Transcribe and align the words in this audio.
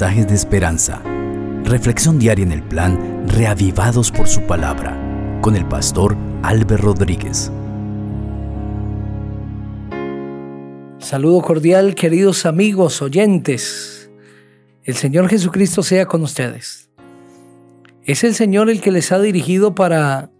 de 0.00 0.34
esperanza. 0.34 1.02
Reflexión 1.64 2.18
diaria 2.18 2.44
en 2.44 2.52
el 2.52 2.62
plan 2.62 3.26
Reavivados 3.28 4.10
por 4.10 4.26
su 4.26 4.40
palabra 4.46 4.98
con 5.42 5.54
el 5.54 5.68
pastor 5.68 6.16
Álvaro 6.42 6.78
Rodríguez. 6.78 7.52
Saludo 10.98 11.42
cordial, 11.42 11.94
queridos 11.94 12.46
amigos 12.46 13.02
oyentes. 13.02 14.10
El 14.82 14.94
Señor 14.94 15.28
Jesucristo 15.28 15.82
sea 15.82 16.06
con 16.06 16.22
ustedes. 16.22 16.88
Es 18.04 18.24
el 18.24 18.34
Señor 18.34 18.70
el 18.70 18.80
que 18.80 18.92
les 18.92 19.12
ha 19.12 19.20
dirigido 19.20 19.74
para 19.74 20.30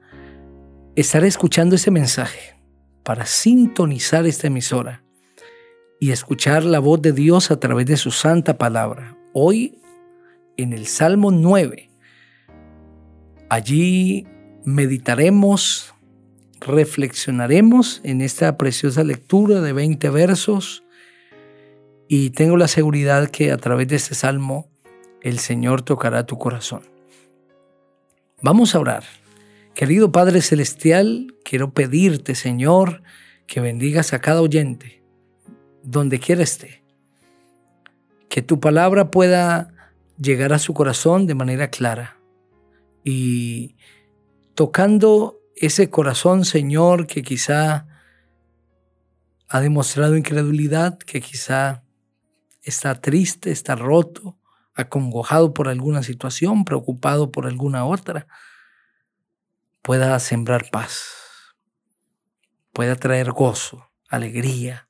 estar 0.96 1.24
escuchando 1.24 1.76
este 1.76 1.90
mensaje, 1.90 2.56
para 3.02 3.26
sintonizar 3.26 4.24
esta 4.24 4.46
emisora 4.46 5.04
y 6.00 6.10
escuchar 6.10 6.64
la 6.64 6.78
voz 6.78 7.02
de 7.02 7.12
Dios 7.12 7.50
a 7.50 7.60
través 7.60 7.84
de 7.84 7.98
su 7.98 8.10
santa 8.10 8.56
palabra. 8.56 9.18
Hoy 9.34 9.80
en 10.58 10.74
el 10.74 10.86
Salmo 10.86 11.30
9. 11.30 11.90
Allí 13.48 14.26
meditaremos, 14.64 15.94
reflexionaremos 16.60 18.02
en 18.04 18.20
esta 18.20 18.58
preciosa 18.58 19.04
lectura 19.04 19.62
de 19.62 19.72
20 19.72 20.10
versos 20.10 20.84
y 22.08 22.30
tengo 22.30 22.58
la 22.58 22.68
seguridad 22.68 23.30
que 23.30 23.52
a 23.52 23.56
través 23.56 23.88
de 23.88 23.96
este 23.96 24.14
salmo 24.14 24.70
el 25.22 25.38
Señor 25.38 25.80
tocará 25.80 26.26
tu 26.26 26.36
corazón. 26.36 26.82
Vamos 28.42 28.74
a 28.74 28.80
orar. 28.80 29.04
Querido 29.74 30.12
Padre 30.12 30.42
Celestial, 30.42 31.34
quiero 31.42 31.72
pedirte, 31.72 32.34
Señor, 32.34 33.02
que 33.46 33.60
bendigas 33.60 34.12
a 34.12 34.20
cada 34.20 34.42
oyente 34.42 35.02
donde 35.82 36.18
quiera 36.18 36.42
esté. 36.42 36.81
Que 38.32 38.40
tu 38.40 38.60
palabra 38.60 39.10
pueda 39.10 39.74
llegar 40.16 40.54
a 40.54 40.58
su 40.58 40.72
corazón 40.72 41.26
de 41.26 41.34
manera 41.34 41.68
clara. 41.68 42.18
Y 43.04 43.76
tocando 44.54 45.38
ese 45.54 45.90
corazón, 45.90 46.46
Señor, 46.46 47.06
que 47.06 47.20
quizá 47.20 47.86
ha 49.48 49.60
demostrado 49.60 50.16
incredulidad, 50.16 50.96
que 50.96 51.20
quizá 51.20 51.84
está 52.62 53.02
triste, 53.02 53.50
está 53.50 53.74
roto, 53.76 54.38
acongojado 54.72 55.52
por 55.52 55.68
alguna 55.68 56.02
situación, 56.02 56.64
preocupado 56.64 57.30
por 57.32 57.46
alguna 57.46 57.84
otra, 57.84 58.28
pueda 59.82 60.18
sembrar 60.20 60.70
paz, 60.70 61.02
pueda 62.72 62.96
traer 62.96 63.32
gozo, 63.32 63.90
alegría, 64.08 64.88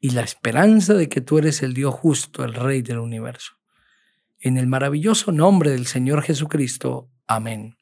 y 0.00 0.10
la 0.10 0.22
esperanza 0.22 0.94
de 0.94 1.08
que 1.08 1.20
tú 1.20 1.38
eres 1.38 1.62
el 1.62 1.74
Dios 1.74 1.94
justo, 1.94 2.44
el 2.44 2.54
Rey 2.54 2.82
del 2.82 2.98
universo. 2.98 3.54
En 4.40 4.56
el 4.56 4.66
maravilloso 4.66 5.32
nombre 5.32 5.70
del 5.70 5.86
Señor 5.86 6.22
Jesucristo. 6.22 7.10
Amén. 7.26 7.76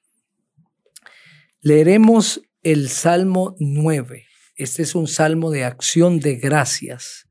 Leeremos 1.61 2.41
el 2.63 2.89
Salmo 2.89 3.55
9. 3.59 4.27
Este 4.57 4.83
es 4.83 4.95
un 4.95 5.07
salmo 5.07 5.51
de 5.51 5.65
acción 5.65 6.19
de 6.19 6.37
gracias. 6.37 7.29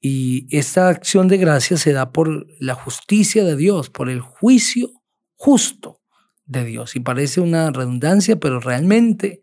Y 0.00 0.46
esta 0.56 0.88
acción 0.88 1.26
de 1.26 1.38
gracias 1.38 1.80
se 1.80 1.92
da 1.92 2.12
por 2.12 2.46
la 2.60 2.74
justicia 2.74 3.44
de 3.44 3.56
Dios, 3.56 3.90
por 3.90 4.10
el 4.10 4.20
juicio 4.20 4.92
justo 5.34 6.00
de 6.44 6.64
Dios. 6.64 6.94
Y 6.94 7.00
parece 7.00 7.40
una 7.40 7.70
redundancia, 7.70 8.38
pero 8.38 8.60
realmente 8.60 9.42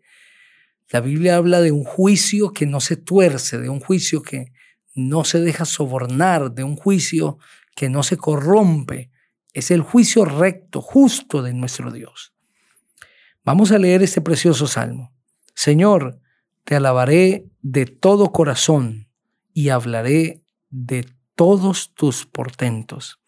la 0.90 1.00
Biblia 1.00 1.36
habla 1.36 1.60
de 1.60 1.72
un 1.72 1.84
juicio 1.84 2.52
que 2.52 2.66
no 2.66 2.80
se 2.80 2.96
tuerce, 2.96 3.58
de 3.58 3.68
un 3.68 3.80
juicio 3.80 4.22
que 4.22 4.52
no 4.94 5.24
se 5.24 5.40
deja 5.40 5.64
sobornar, 5.64 6.52
de 6.52 6.62
un 6.62 6.76
juicio 6.76 7.38
que 7.74 7.88
no 7.88 8.02
se 8.02 8.16
corrompe. 8.16 9.10
Es 9.52 9.70
el 9.70 9.82
juicio 9.82 10.24
recto, 10.24 10.80
justo 10.80 11.42
de 11.42 11.54
nuestro 11.54 11.90
Dios. 11.90 12.32
Vamos 13.44 13.72
a 13.72 13.78
leer 13.78 14.02
este 14.02 14.20
precioso 14.20 14.66
salmo. 14.66 15.12
Señor, 15.54 16.20
te 16.64 16.76
alabaré 16.76 17.46
de 17.62 17.86
todo 17.86 18.32
corazón 18.32 19.08
y 19.52 19.70
hablaré 19.70 20.42
de 20.70 21.06
todos 21.34 21.94
tus 21.94 22.26
portentos. 22.26 23.18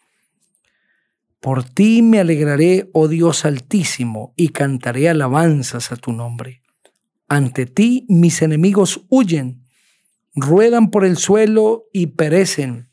Por 1.40 1.64
ti 1.64 2.02
me 2.02 2.20
alegraré, 2.20 2.90
oh 2.92 3.08
Dios 3.08 3.44
altísimo, 3.44 4.34
y 4.36 4.48
cantaré 4.48 5.08
alabanzas 5.08 5.92
a 5.92 5.96
tu 5.96 6.12
nombre. 6.12 6.62
Ante 7.28 7.66
ti 7.66 8.06
mis 8.08 8.40
enemigos 8.40 9.04
huyen, 9.08 9.64
ruedan 10.34 10.90
por 10.90 11.04
el 11.04 11.18
suelo 11.18 11.84
y 11.92 12.06
perecen. 12.08 12.90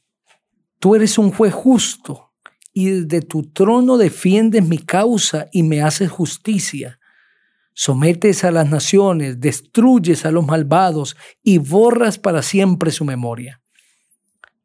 Tú 0.79 0.95
eres 0.95 1.17
un 1.17 1.31
juez 1.31 1.53
justo 1.53 2.33
y 2.73 2.89
desde 2.89 3.21
tu 3.21 3.43
trono 3.43 3.97
defiendes 3.97 4.67
mi 4.67 4.77
causa 4.77 5.47
y 5.53 5.63
me 5.63 5.81
haces 5.81 6.11
justicia. 6.11 6.99
Sometes 7.73 8.43
a 8.43 8.51
las 8.51 8.69
naciones, 8.69 9.39
destruyes 9.39 10.25
a 10.25 10.31
los 10.31 10.45
malvados 10.45 11.15
y 11.41 11.57
borras 11.57 12.19
para 12.19 12.41
siempre 12.41 12.91
su 12.91 13.05
memoria. 13.05 13.61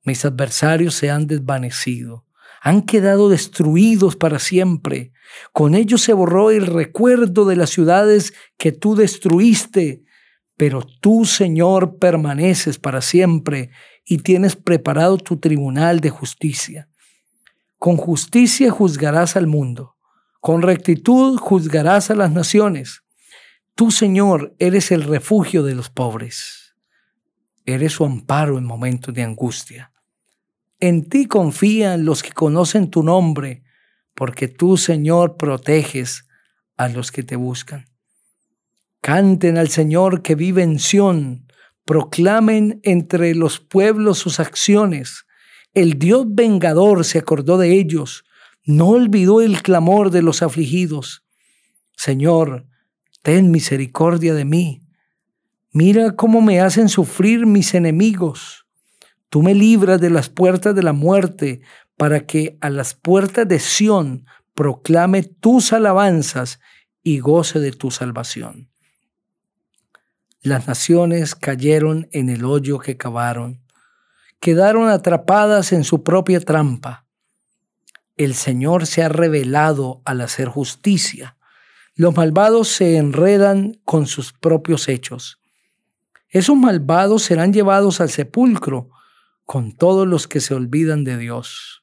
Mis 0.03 0.25
adversarios 0.25 0.95
se 0.95 1.11
han 1.11 1.27
desvanecido 1.27 2.25
han 2.61 2.83
quedado 2.83 3.31
destruidos 3.31 4.17
para 4.17 4.39
siempre. 4.39 5.13
Con 5.53 5.75
ellos 5.75 6.03
se 6.03 6.13
borró 6.13 6.51
el 6.51 6.67
recuerdo 6.67 7.47
de 7.47 7.57
las 7.57 7.71
ciudades 7.71 8.35
que 8.59 8.71
tú 8.71 8.95
destruiste, 8.95 10.03
pero 10.57 10.83
tú, 11.01 11.25
Señor, 11.25 11.97
permaneces 11.99 12.79
para 12.79 13.01
siempre 13.01 13.71
y 14.05 14.19
tienes 14.19 14.57
preparado 14.57 15.17
tu 15.17 15.39
tribunal 15.39 16.01
de 16.01 16.11
justicia. 16.11 16.89
Con 17.79 17.97
justicia 17.97 18.71
juzgarás 18.71 19.37
al 19.37 19.47
mundo, 19.47 19.97
con 20.41 20.61
rectitud 20.61 21.39
juzgarás 21.39 22.11
a 22.11 22.15
las 22.15 22.31
naciones. 22.31 23.03
Tú, 23.75 23.91
Señor, 23.91 24.55
eres 24.59 24.91
el 24.91 25.05
refugio 25.05 25.63
de 25.63 25.75
los 25.75 25.89
pobres. 25.89 26.75
Eres 27.65 27.93
su 27.93 28.05
amparo 28.05 28.59
en 28.59 28.65
momentos 28.65 29.15
de 29.15 29.23
angustia. 29.23 29.93
En 30.81 31.09
ti 31.09 31.27
confían 31.27 32.07
los 32.07 32.23
que 32.23 32.33
conocen 32.33 32.91
tu 32.91 33.03
nombre, 33.03 33.63
porque 34.15 34.49
tú, 34.49 34.79
Señor, 34.79 35.37
proteges 35.37 36.27
a 36.79 36.89
los 36.89 37.13
que 37.13 37.23
te 37.23 37.37
buscan. 37.37 37.87
Canten 39.03 39.59
al 39.59 39.69
Señor 39.69 40.23
que 40.23 40.35
vive 40.35 40.63
en 40.63 40.79
Sión, 40.79 41.47
proclamen 41.85 42.81
entre 42.83 43.35
los 43.35 43.61
pueblos 43.61 44.19
sus 44.19 44.41
acciones. 44.41 45.27
El 45.75 45.99
Dios 45.99 46.25
vengador 46.29 47.05
se 47.05 47.19
acordó 47.19 47.59
de 47.59 47.79
ellos, 47.79 48.25
no 48.65 48.89
olvidó 48.89 49.43
el 49.43 49.63
clamor 49.63 50.11
de 50.11 50.23
los 50.23 50.43
afligidos. 50.43 51.25
Señor, 51.97 52.67
ten 53.23 53.51
misericordia 53.51 54.33
de 54.33 54.45
mí. 54.47 54.83
Mira 55.73 56.17
cómo 56.17 56.41
me 56.41 56.61
hacen 56.61 56.89
sufrir 56.89 57.47
mis 57.47 57.75
enemigos. 57.75 58.67
Tú 59.31 59.43
me 59.43 59.55
libras 59.55 60.01
de 60.01 60.11
las 60.11 60.29
puertas 60.29 60.75
de 60.75 60.83
la 60.83 60.93
muerte 60.93 61.63
para 61.97 62.27
que 62.27 62.59
a 62.61 62.69
las 62.69 62.95
puertas 62.95 63.47
de 63.47 63.61
Sión 63.61 64.27
proclame 64.55 65.23
tus 65.23 65.73
alabanzas 65.73 66.59
y 67.05 67.21
goce 67.21 67.61
de 67.61 67.71
tu 67.71 67.93
salvación. 67.93 68.71
Las 70.43 70.67
naciones 70.67 71.37
cayeron 71.37 72.09
en 72.11 72.29
el 72.29 72.45
hoyo 72.45 72.81
que 72.81 72.97
cavaron, 72.97 73.63
quedaron 74.41 74.89
atrapadas 74.89 75.73
en 75.73 75.85
su 75.85 76.03
propia 76.03 76.41
trampa. 76.41 77.07
El 78.17 78.35
Señor 78.35 78.85
se 78.87 79.05
ha 79.05 79.09
revelado 79.09 80.03
al 80.05 80.23
hacer 80.23 80.49
justicia. 80.49 81.37
Los 81.95 82.17
malvados 82.17 82.67
se 82.67 82.97
enredan 82.97 83.81
con 83.85 84.09
sus 84.09 84.33
propios 84.33 84.89
hechos. 84.89 85.39
Esos 86.29 86.57
malvados 86.57 87.23
serán 87.23 87.53
llevados 87.53 88.01
al 88.01 88.11
sepulcro 88.11 88.91
con 89.51 89.73
todos 89.73 90.07
los 90.07 90.29
que 90.29 90.39
se 90.39 90.55
olvidan 90.55 91.03
de 91.03 91.19
Dios, 91.19 91.83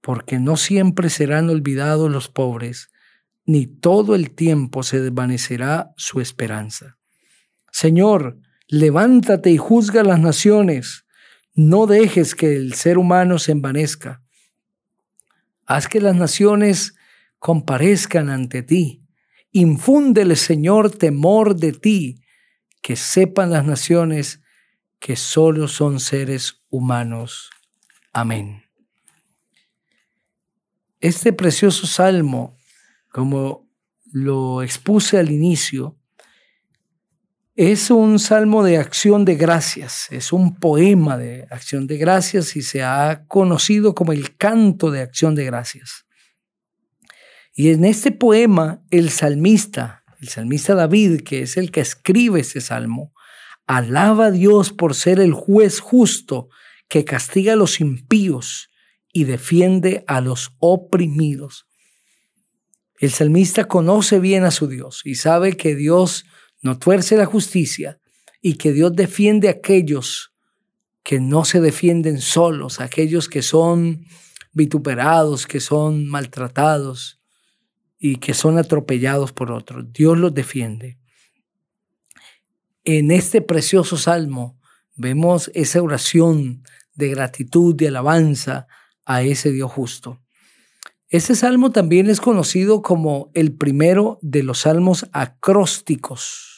porque 0.00 0.38
no 0.38 0.56
siempre 0.56 1.10
serán 1.10 1.50
olvidados 1.50 2.10
los 2.10 2.30
pobres, 2.30 2.88
ni 3.44 3.66
todo 3.66 4.14
el 4.14 4.30
tiempo 4.30 4.82
se 4.82 5.02
desvanecerá 5.02 5.92
su 5.98 6.22
esperanza. 6.22 6.96
Señor, 7.70 8.38
levántate 8.66 9.50
y 9.50 9.58
juzga 9.58 10.02
las 10.04 10.18
naciones, 10.20 11.04
no 11.54 11.84
dejes 11.86 12.34
que 12.34 12.56
el 12.56 12.72
ser 12.72 12.96
humano 12.96 13.38
se 13.38 13.52
envanezca. 13.52 14.22
Haz 15.66 15.86
que 15.86 16.00
las 16.00 16.16
naciones 16.16 16.94
comparezcan 17.38 18.30
ante 18.30 18.62
ti. 18.62 19.02
Infúndele, 19.52 20.34
Señor, 20.34 20.92
temor 20.92 21.56
de 21.56 21.72
ti, 21.72 22.22
que 22.80 22.96
sepan 22.96 23.50
las 23.50 23.66
naciones 23.66 24.40
que 25.04 25.16
solo 25.16 25.68
son 25.68 26.00
seres 26.00 26.64
humanos. 26.70 27.50
Amén. 28.10 28.62
Este 30.98 31.34
precioso 31.34 31.86
salmo, 31.86 32.56
como 33.12 33.68
lo 34.10 34.62
expuse 34.62 35.18
al 35.18 35.30
inicio, 35.30 35.98
Es 37.54 37.90
un 37.90 38.18
salmo 38.18 38.64
de 38.64 38.78
acción 38.78 39.26
de 39.26 39.36
gracias, 39.36 40.08
es 40.10 40.32
un 40.32 40.56
poema 40.56 41.18
de 41.18 41.46
acción 41.50 41.86
de 41.86 41.98
gracias 41.98 42.56
y 42.56 42.62
se 42.62 42.82
ha 42.82 43.26
conocido 43.28 43.94
como 43.94 44.12
el 44.12 44.36
canto 44.36 44.90
de 44.90 45.02
acción 45.02 45.34
de 45.34 45.44
gracias. 45.44 46.06
Y 47.54 47.70
en 47.70 47.84
este 47.84 48.10
poema 48.10 48.82
el 48.90 49.10
salmista, 49.10 50.02
el 50.18 50.28
salmista 50.30 50.74
David, 50.74 51.20
que 51.20 51.42
es 51.42 51.56
el 51.58 51.70
que 51.70 51.82
escribe 51.82 52.40
ese 52.40 52.60
salmo, 52.60 53.12
alaba 53.66 54.26
a 54.26 54.30
Dios 54.30 54.72
por 54.72 54.94
ser 54.94 55.20
el 55.20 55.32
juez 55.32 55.80
justo 55.80 56.48
que 56.88 57.04
castiga 57.04 57.54
a 57.54 57.56
los 57.56 57.80
impíos 57.80 58.70
y 59.12 59.24
defiende 59.24 60.04
a 60.06 60.20
los 60.20 60.52
oprimidos. 60.58 61.66
El 62.98 63.10
salmista 63.10 63.66
conoce 63.66 64.18
bien 64.20 64.44
a 64.44 64.50
su 64.50 64.66
Dios 64.66 65.00
y 65.04 65.16
sabe 65.16 65.56
que 65.56 65.74
Dios 65.74 66.24
no 66.62 66.78
tuerce 66.78 67.16
la 67.16 67.26
justicia 67.26 68.00
y 68.40 68.54
que 68.54 68.72
Dios 68.72 68.94
defiende 68.94 69.48
a 69.48 69.52
aquellos 69.52 70.32
que 71.02 71.20
no 71.20 71.44
se 71.44 71.60
defienden 71.60 72.20
solos, 72.20 72.80
aquellos 72.80 73.28
que 73.28 73.42
son 73.42 74.06
vituperados, 74.52 75.46
que 75.46 75.60
son 75.60 76.06
maltratados 76.06 77.20
y 77.98 78.16
que 78.16 78.34
son 78.34 78.58
atropellados 78.58 79.32
por 79.32 79.52
otros. 79.52 79.92
Dios 79.92 80.18
los 80.18 80.32
defiende. 80.32 80.98
En 82.84 83.10
este 83.10 83.40
precioso 83.40 83.96
salmo 83.96 84.58
vemos 84.94 85.50
esa 85.54 85.82
oración 85.82 86.62
de 86.94 87.08
gratitud, 87.08 87.74
de 87.74 87.88
alabanza 87.88 88.66
a 89.04 89.22
ese 89.22 89.50
Dios 89.52 89.72
justo. 89.72 90.20
Este 91.08 91.34
salmo 91.34 91.70
también 91.70 92.08
es 92.08 92.20
conocido 92.20 92.82
como 92.82 93.30
el 93.34 93.52
primero 93.54 94.18
de 94.22 94.42
los 94.42 94.60
salmos 94.60 95.06
acrósticos 95.12 96.54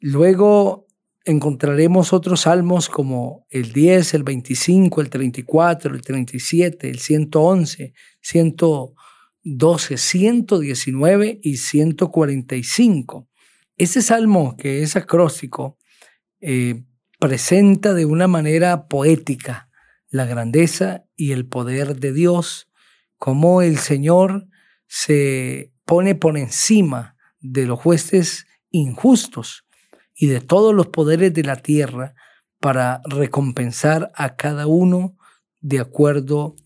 Luego 0.00 0.86
encontraremos 1.24 2.12
otros 2.12 2.42
salmos 2.42 2.88
como 2.88 3.46
el 3.50 3.72
10, 3.72 4.14
el 4.14 4.22
25, 4.22 5.00
el 5.00 5.10
34, 5.10 5.94
el 5.94 6.02
37, 6.02 6.88
el 6.88 6.98
111, 7.00 7.94
112, 8.20 9.96
119 9.96 11.40
y 11.42 11.56
145. 11.56 13.28
Ese 13.76 14.00
salmo 14.00 14.56
que 14.56 14.82
es 14.82 14.96
acróstico 14.96 15.76
eh, 16.40 16.84
presenta 17.18 17.92
de 17.92 18.06
una 18.06 18.26
manera 18.26 18.88
poética 18.88 19.68
la 20.08 20.24
grandeza 20.24 21.04
y 21.14 21.32
el 21.32 21.46
poder 21.46 21.96
de 21.96 22.14
Dios, 22.14 22.70
como 23.18 23.60
el 23.60 23.76
Señor 23.76 24.48
se 24.86 25.74
pone 25.84 26.14
por 26.14 26.38
encima 26.38 27.16
de 27.40 27.66
los 27.66 27.78
jueces 27.78 28.46
injustos 28.70 29.66
y 30.14 30.28
de 30.28 30.40
todos 30.40 30.74
los 30.74 30.86
poderes 30.86 31.34
de 31.34 31.42
la 31.42 31.56
tierra 31.56 32.14
para 32.60 33.02
recompensar 33.04 34.10
a 34.14 34.36
cada 34.36 34.66
uno 34.66 35.18
de 35.60 35.80
acuerdo 35.80 36.56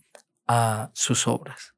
a 0.47 0.93
sus 0.95 1.27
obras. 1.27 1.75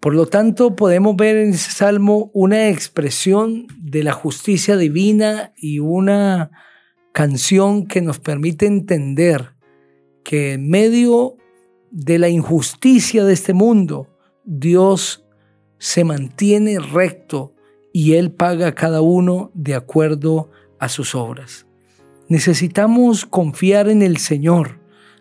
Por 0.00 0.14
lo 0.14 0.24
tanto, 0.24 0.76
podemos 0.76 1.14
ver 1.14 1.36
en 1.36 1.50
ese 1.50 1.70
salmo 1.72 2.30
una 2.32 2.70
expresión 2.70 3.66
de 3.78 4.02
la 4.02 4.12
justicia 4.12 4.78
divina 4.78 5.52
y 5.58 5.78
una 5.78 6.50
canción 7.12 7.86
que 7.86 8.00
nos 8.00 8.18
permite 8.18 8.64
entender 8.64 9.54
que 10.24 10.54
en 10.54 10.70
medio 10.70 11.36
de 11.90 12.18
la 12.18 12.30
injusticia 12.30 13.24
de 13.24 13.34
este 13.34 13.52
mundo, 13.52 14.08
Dios 14.44 15.26
se 15.78 16.04
mantiene 16.04 16.78
recto 16.78 17.54
y 17.92 18.14
Él 18.14 18.32
paga 18.32 18.68
a 18.68 18.74
cada 18.74 19.02
uno 19.02 19.50
de 19.52 19.74
acuerdo 19.74 20.50
a 20.78 20.88
sus 20.88 21.14
obras. 21.14 21.66
Necesitamos 22.28 23.26
confiar 23.26 23.90
en 23.90 24.00
el 24.00 24.16
Señor, 24.16 24.80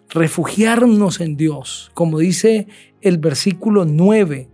refugiarnos 0.10 1.20
en 1.20 1.36
Dios, 1.36 1.92
como 1.94 2.20
dice 2.20 2.68
el 3.02 3.18
versículo 3.18 3.84
9. 3.84 4.50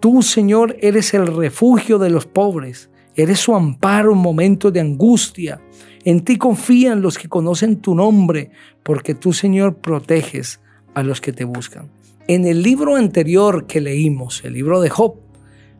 Tú, 0.00 0.22
Señor, 0.22 0.76
eres 0.80 1.14
el 1.14 1.26
refugio 1.26 1.98
de 1.98 2.10
los 2.10 2.26
pobres, 2.26 2.90
eres 3.14 3.40
su 3.40 3.54
amparo 3.54 4.12
en 4.12 4.18
momentos 4.18 4.72
de 4.72 4.80
angustia. 4.80 5.60
En 6.04 6.20
ti 6.22 6.36
confían 6.36 7.02
los 7.02 7.18
que 7.18 7.28
conocen 7.28 7.80
tu 7.80 7.94
nombre, 7.94 8.50
porque 8.82 9.14
tú, 9.14 9.32
Señor, 9.32 9.76
proteges 9.76 10.60
a 10.94 11.02
los 11.02 11.20
que 11.20 11.32
te 11.32 11.44
buscan. 11.44 11.90
En 12.28 12.46
el 12.46 12.62
libro 12.62 12.96
anterior 12.96 13.66
que 13.66 13.80
leímos, 13.80 14.44
el 14.44 14.54
libro 14.54 14.80
de 14.80 14.90
Job, 14.90 15.16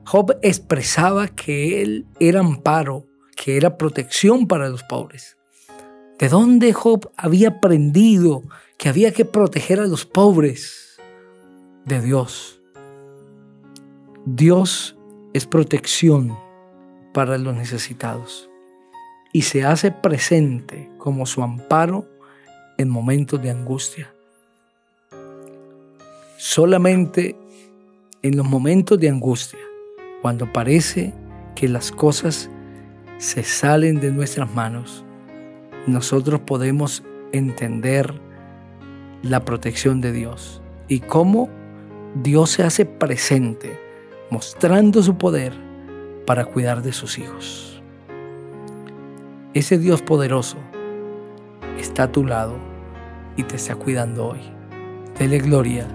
Job 0.05 0.39
expresaba 0.43 1.29
que 1.29 1.83
él 1.83 2.07
era 2.21 2.41
amparo, 2.41 3.07
que 3.37 3.57
era 3.57 3.77
protección 3.77 4.47
para 4.47 4.69
los 4.69 4.85
pobres. 4.85 5.37
¿De 6.19 6.29
dónde 6.29 6.73
Job 6.73 7.11
había 7.17 7.49
aprendido 7.49 8.43
que 8.79 8.89
había 8.89 9.13
que 9.13 9.25
proteger 9.25 9.81
a 9.81 9.87
los 9.87 10.07
pobres? 10.07 10.99
De 11.85 12.01
Dios. 12.01 12.61
Dios 14.29 14.97
es 15.35 15.47
protección 15.47 16.37
para 17.15 17.39
los 17.39 17.55
necesitados 17.55 18.51
y 19.33 19.43
se 19.43 19.65
hace 19.65 19.93
presente 19.93 20.91
como 20.99 21.27
su 21.27 21.45
amparo 21.45 22.09
en 22.77 22.89
momentos 22.89 23.41
de 23.41 23.51
angustia. 23.51 24.13
Solamente 26.39 27.37
en 28.23 28.37
los 28.37 28.45
momentos 28.45 28.99
de 28.99 29.11
angustia 29.11 29.61
cuando 30.23 30.53
parece 30.53 31.15
que 31.55 31.69
las 31.69 31.93
cosas 31.93 32.51
se 33.19 33.45
salen 33.45 34.01
de 34.01 34.11
nuestras 34.11 34.53
manos, 34.53 35.05
nosotros 35.87 36.41
podemos 36.41 37.05
entender 37.31 38.21
la 39.23 39.45
protección 39.45 40.01
de 40.01 40.11
Dios 40.11 40.61
y 40.89 40.99
cómo 40.99 41.49
Dios 42.25 42.51
se 42.51 42.65
hace 42.65 42.87
presente, 42.87 43.86
mostrando 44.31 45.03
su 45.03 45.17
poder 45.17 45.53
para 46.27 46.45
cuidar 46.45 46.83
de 46.83 46.93
sus 46.93 47.19
hijos. 47.19 47.83
Ese 49.55 49.79
Dios 49.79 50.03
poderoso 50.03 50.59
está 51.79 52.05
a 52.05 52.13
tu 52.13 52.25
lado 52.25 52.57
y 53.37 53.45
te 53.45 53.57
está 53.57 53.77
cuidando 53.77 54.27
hoy. 54.27 54.41
Dele 55.19 55.39
gloria 55.39 55.87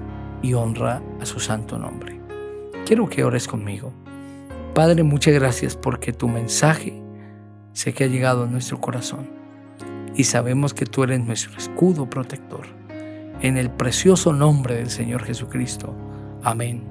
y 0.42 0.54
honra 0.54 1.02
a 1.20 1.26
su 1.26 1.40
santo 1.40 1.78
nombre. 1.78 2.20
Quiero 2.86 3.08
que 3.08 3.24
ores 3.24 3.48
conmigo. 3.48 3.94
Padre, 4.74 5.04
muchas 5.04 5.34
gracias 5.34 5.76
porque 5.76 6.14
tu 6.14 6.28
mensaje 6.28 7.02
sé 7.74 7.94
que 7.94 8.06
ha 8.06 8.08
llegado 8.08 8.44
a 8.44 8.48
nuestro 8.48 8.80
corazón 8.80 9.30
y 10.16 10.24
sabemos 10.24 10.74
que 10.74 10.86
tú 10.86 11.04
eres 11.04 11.20
nuestro 11.20 11.58
escudo 11.58 12.10
protector. 12.10 12.66
En 13.42 13.58
el 13.58 13.70
precioso 13.70 14.34
nombre 14.34 14.76
del 14.76 14.90
Señor 14.90 15.24
Jesucristo. 15.24 15.96
Amén. 16.44 16.91